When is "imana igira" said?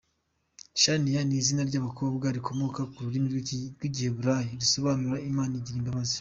5.31-5.77